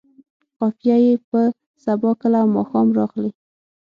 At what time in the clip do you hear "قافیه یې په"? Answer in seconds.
0.57-1.41